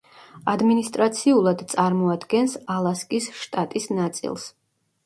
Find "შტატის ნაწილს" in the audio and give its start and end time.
3.45-4.53